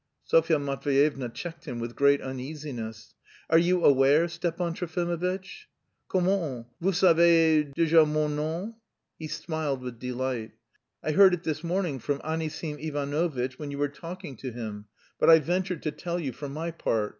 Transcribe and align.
Sofya 0.23 0.57
Matveyevna 0.57 1.31
checked 1.31 1.65
him 1.65 1.77
with 1.79 1.95
great 1.95 2.21
uneasiness. 2.21 3.13
"Are 3.51 3.59
you 3.59 3.85
aware, 3.85 4.27
Stepan 4.27 4.73
Trofimovitch?..." 4.73 5.67
"Comment, 6.07 6.65
vous 6.81 6.91
savez 6.93 7.67
déjà 7.77 8.03
mon 8.09 8.29
nom?" 8.35 8.73
He 9.19 9.27
smiled 9.27 9.83
with 9.83 9.99
delight. 9.99 10.53
"I 11.03 11.11
heard 11.11 11.35
it 11.35 11.43
this 11.43 11.63
morning 11.63 11.99
from 11.99 12.17
Anisim 12.21 12.79
Ivanovitch 12.79 13.59
when 13.59 13.69
you 13.69 13.77
were 13.77 13.89
talking 13.89 14.35
to 14.37 14.51
him. 14.51 14.85
But 15.19 15.29
I 15.29 15.37
venture 15.37 15.75
to 15.77 15.91
tell 15.91 16.19
you 16.19 16.31
for 16.31 16.49
my 16.49 16.71
part..." 16.71 17.09